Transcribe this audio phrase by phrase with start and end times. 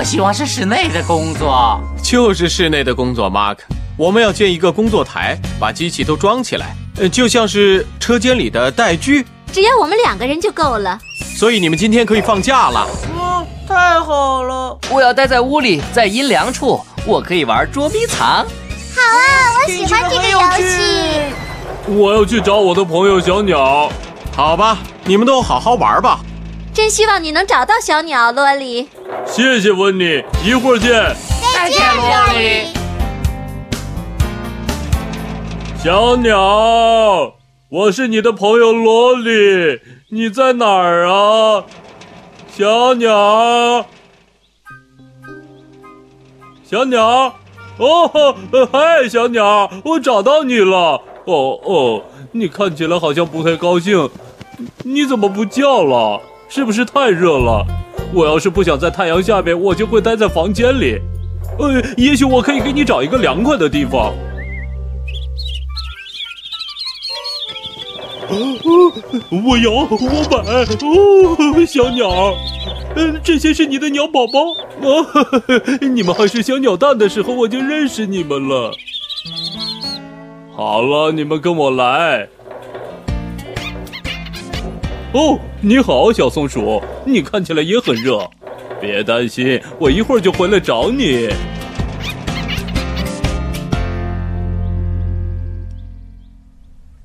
[0.00, 1.78] 我希望是室内的工作。
[2.02, 3.58] 就是室内的工作，Mark。
[3.98, 9.26] 我们要建一个工作台，把机器都装起来，呃，就像是车间里的带锯。
[9.52, 10.98] 只要我们两个人就够了。
[11.36, 12.88] 所以你们今天可以放假了。
[13.14, 14.78] 嗯太好了！
[14.90, 18.26] 我要待在屋里，在阴凉处，我可以玩捉迷藏。
[18.26, 21.94] 好啊，我喜欢这个游戏。
[21.94, 23.92] 我要去找我的朋友小鸟。
[24.34, 26.20] 好吧，你们都好好玩吧。
[26.72, 28.88] 真希望你能找到小鸟，洛里。
[29.26, 30.90] 谢谢温妮，一会儿见。
[31.54, 32.66] 再见，罗里。
[35.82, 37.34] 小鸟，
[37.70, 39.80] 我是你的朋友罗里，
[40.10, 41.64] 你在哪儿啊？
[42.52, 43.86] 小鸟，
[46.62, 47.34] 小鸟，
[47.78, 48.36] 哦，
[48.70, 51.02] 嗨，小鸟，我找到你了。
[51.24, 52.02] 哦哦，
[52.32, 54.10] 你看起来好像不太高兴，
[54.84, 56.20] 你怎么不叫了？
[56.48, 57.64] 是不是太热了？
[58.12, 60.98] 我要是不想在太阳下面，我就会待在房间里。
[61.58, 64.12] 呃，也许我可以给你找一个凉快的地方。
[69.30, 72.34] 我摇，我摆哦，小鸟，
[72.94, 74.40] 嗯，这些是你的鸟宝宝
[74.82, 75.04] 哦，
[75.82, 78.72] 你们还是小鸟蛋的时候我就认识你们了。
[80.54, 82.28] 好了，你们跟我来。
[85.12, 88.30] 哦，你好，小松鼠，你看起来也很热，
[88.80, 91.28] 别担心，我一会儿就回来找你。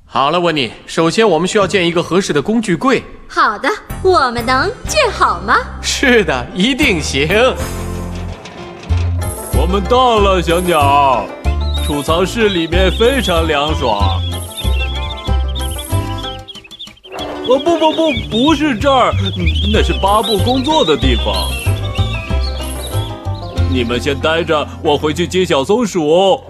[0.04, 3.02] 好了，温妮，首先我们需要建一个合适的工具柜。
[3.26, 3.68] 好的，
[4.04, 5.56] 我们能建好吗？
[5.82, 7.28] 是的，一定行。
[9.60, 11.26] 我们到了，小鸟。
[11.84, 14.20] 储藏室里面非常凉爽。
[17.48, 19.12] 哦不不不，不是这儿，
[19.72, 21.48] 那是巴布工作的地方。
[23.70, 26.42] 你们先待着，我回去接小松鼠。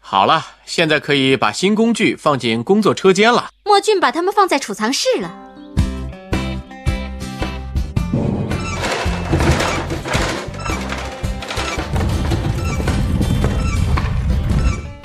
[0.00, 3.50] 好了，现在可以把新工具放进工作车间了。
[3.64, 5.30] 莫俊把它们放在储藏室了。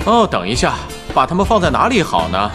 [0.05, 0.75] 哦，等一下，
[1.13, 2.49] 把它们放在哪里好呢？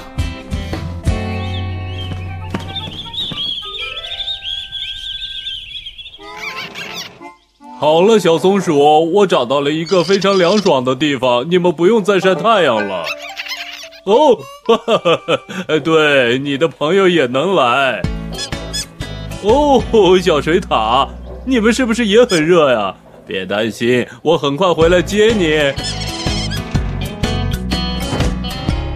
[7.82, 8.78] 好了，小松鼠，
[9.12, 13.02] 我找到了一个非常凉爽的地方，你们不用再晒太阳了。
[14.04, 14.36] 哦，
[14.68, 15.20] 哈哈哈
[15.66, 15.78] 哈！
[15.80, 18.00] 对，你的朋友也能来。
[19.42, 19.82] 哦，
[20.22, 21.08] 小水獭，
[21.44, 22.94] 你们是不是也很热呀？
[23.26, 25.74] 别担心，我很快回来接你。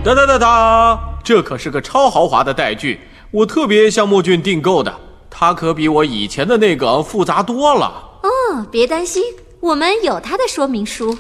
[0.05, 1.01] 哒哒哒哒！
[1.25, 3.01] 这可是个超豪华的带锯，
[3.33, 4.95] 我特别向莫俊订购的，
[5.29, 8.05] 它可比我以前的那个复杂多了。
[8.51, 9.23] 哦，别担心，
[9.61, 11.19] 我们有它的说明书。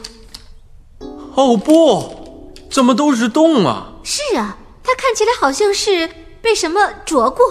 [1.34, 3.88] 哦不，怎么都是洞啊？
[4.04, 6.08] 是啊，它看起来好像是
[6.40, 7.44] 被什么啄过。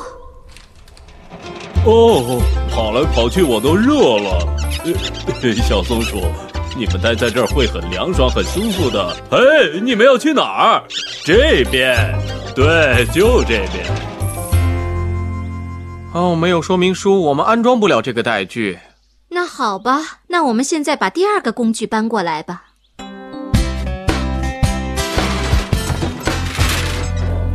[1.85, 2.41] 哦，
[2.71, 4.47] 跑来跑去我都热了。
[5.41, 6.21] 呃， 小松鼠。
[6.77, 9.15] 你们待在这儿会很凉爽、很舒服的。
[9.31, 10.83] 嘿，你们要去哪儿？
[11.23, 11.95] 这边，
[12.53, 13.85] 对，就这边。
[16.13, 18.77] 哦，没有说明书，我们安装不了这个带锯。
[19.29, 22.63] 那好吧，那我们现在把第二个工具搬过来吧。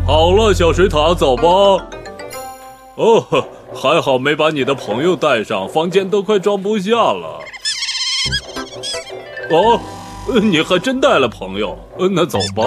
[0.06, 1.42] 好了，小水獭，走吧。
[2.96, 3.24] 哦，
[3.72, 7.40] 还好没把你的朋友带上，房间都快装不下了。
[9.50, 9.80] 哦，
[10.42, 12.64] 你还真带了朋友，那走吧。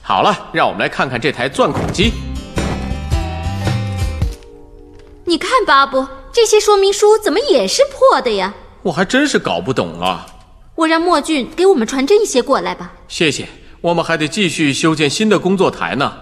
[0.00, 2.12] 好了，让我们来看看这台钻孔机。
[5.72, 8.52] 巴布，这些说明书怎么也是破的呀？
[8.82, 10.26] 我还真是搞不懂啊。
[10.74, 12.92] 我让莫俊给我们传真一些过来吧。
[13.08, 13.48] 谢谢，
[13.80, 16.12] 我们还得继续修建新的工作台呢。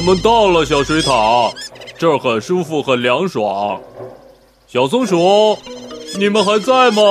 [0.00, 1.52] 我们到了小水塔，
[1.98, 3.78] 这儿很舒服，很凉爽。
[4.66, 5.58] 小松鼠，
[6.18, 7.02] 你们还在吗？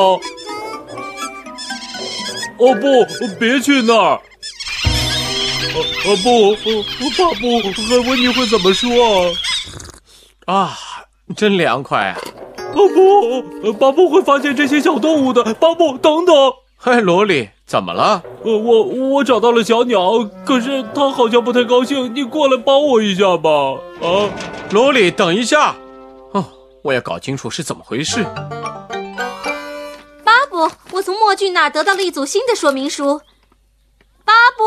[2.58, 3.06] 哦不，
[3.40, 4.20] 别去那儿！
[5.76, 5.78] 哦
[6.08, 6.84] 哦不，哦
[7.16, 8.90] 巴布，海文你会怎么说
[10.46, 10.56] 啊？
[10.56, 10.80] 啊，
[11.38, 12.18] 真凉快啊！
[12.74, 12.90] 哦
[13.62, 15.54] 不，巴布会发现这些小动物的。
[15.54, 16.36] 巴布，等等，
[16.76, 18.24] 嗨，萝莉，怎么了？
[18.44, 23.52] 呃，我我找到了小鸟，可是它好像不太高兴，你过来帮我一下吧。
[24.02, 24.28] 啊，
[24.72, 25.76] 罗莉，等一下。
[26.32, 26.44] 哦，
[26.82, 28.24] 我要搞清楚是怎么回事。
[30.24, 33.22] 巴布，我从莫俊那儿得到了一组新的说明书。
[34.26, 34.64] 巴布，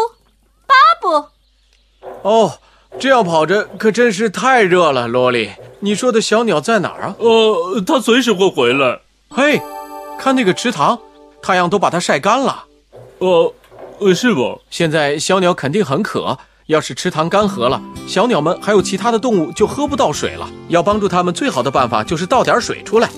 [0.65, 2.53] 巴布，哦，
[3.01, 5.51] 这样跑着可真是太热了，罗莉。
[5.81, 7.17] 你说的小鸟在哪儿啊？
[7.19, 9.01] 呃，它随时会回来。
[9.29, 9.61] 嘿，
[10.21, 11.01] 看那个池塘，
[11.43, 12.67] 太阳都把它晒干了。
[13.23, 13.55] 呃，
[14.01, 14.59] 呃，是吧？
[14.69, 16.37] 现在小鸟肯定很渴，
[16.67, 20.51] 要是池塘干涸了，小鸟们还有其他的动物就喝不到水了。
[20.67, 23.09] 要帮助它们，最好的办法就是倒点水出来。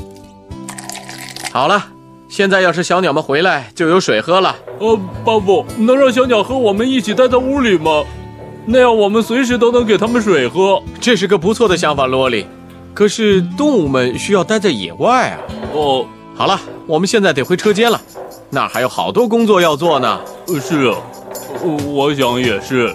[1.50, 1.86] 好了，
[2.28, 4.54] 现在要是小鸟们回来，就有水喝了。
[4.78, 8.04] 呃，巴布，能让小鸟和我们一起待在屋里吗？
[8.66, 10.82] 那样我们随时都能给它们水喝。
[11.00, 12.46] 这是个不错的想法，萝莉。
[12.92, 15.40] 可是动物们需要待在野外啊。
[15.72, 16.04] 哦，
[16.34, 17.98] 好了，我们现在得回车间了，
[18.50, 20.20] 那儿还有好多工作要做呢。
[20.46, 20.96] 呃是啊，
[21.62, 22.94] 呃我想也是。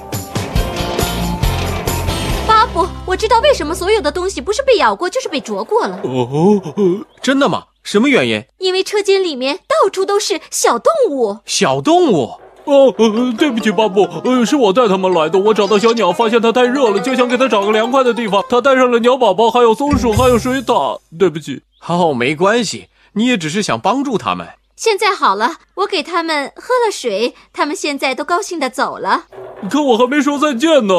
[2.48, 6.00] 巴布，我知道为什么所有的东西不是被咬过，就是被啄过了。
[6.04, 7.66] 哦，呃真的吗？
[7.84, 8.44] 什么原因？
[8.60, 11.40] 因为车间里面到处都是小动物。
[11.46, 12.40] 小动物。
[12.66, 15.40] 哦，呃，对不起，巴布，呃，是我带他们来的。
[15.40, 18.44] 我找到小鸟，发现它太热了，就想给它找个凉快的地方。
[18.48, 21.00] 它带上了鸟宝宝，还有松鼠，还有水獭。
[21.18, 24.48] 对不起，哦，没关系，你也只是想帮助他们。
[24.80, 29.26] 现在好了，我给他们喝了水，他们现在都高兴的走了。
[29.70, 30.94] 可我还没说再见呢。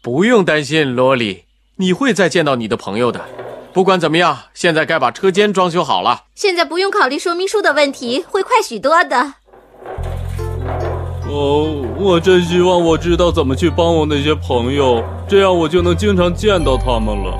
[0.00, 1.46] 不用担心，罗莉，
[1.78, 3.22] 你会再见到你的朋友的。
[3.72, 6.26] 不管怎么样，现在该把车间装修好了。
[6.36, 9.34] 现在不用考虑说明书的问题，会快许多的。
[11.28, 17.36] 哦，我真希望我知道怎么去帮我那些朋友，这样我就能经常见到他们了。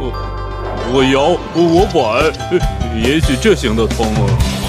[0.00, 2.32] 我我摇，我摆，
[3.06, 4.59] 也许这行得通啊。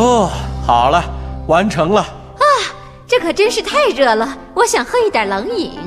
[0.00, 0.30] 哦，
[0.66, 1.04] 好了，
[1.46, 2.00] 完成了。
[2.00, 2.44] 啊
[3.06, 5.78] 这可真是太热了，我想喝一点冷饮。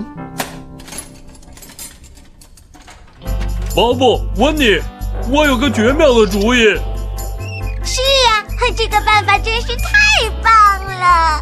[3.75, 4.80] 毛布，温妮，
[5.31, 6.75] 我有个绝妙的主意。
[7.83, 8.45] 是啊，
[8.77, 11.42] 这个办法真是太棒了。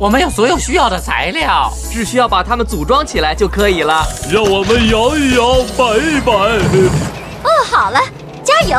[0.00, 4.02] 我们有所有需要的材料，只需要把它们组装起来就可以了。
[4.32, 6.32] 让我们摇一摇，摆一摆。
[7.42, 8.00] 哦，好了，
[8.42, 8.78] 加油！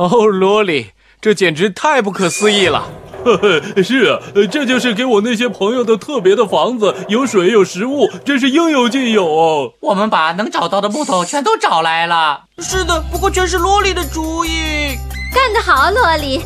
[0.00, 2.88] 哦，罗莉，这简直太不可思议了。
[3.22, 9.74] 呵呵，是啊，呃这就是给我那些朋友的特别的房子，有水有食物，真是应有尽有哦。
[9.80, 12.44] 我们把能找到的木头全都找来了。
[12.60, 14.96] 是的，不过全是罗莉的主意。
[15.34, 16.40] 干得好，罗莉！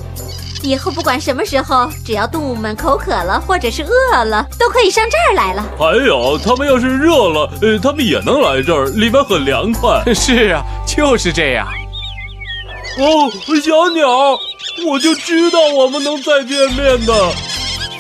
[0.64, 5.64] 以后不管什么时候，只要动物们口渴了或者是饿了，都可以上这儿来了。
[5.78, 10.02] 还有，他们要是热了，呃，他们也能来这儿，里面很凉快。
[10.12, 11.64] 是啊，就是这样。
[12.98, 13.30] 哦，
[13.62, 14.38] 小鸟，
[14.86, 17.14] 我就知道我们能再见面的。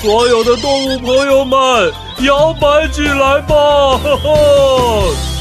[0.00, 3.96] 所有的动物朋友们，摇摆起来吧！
[3.98, 5.33] 哈哈。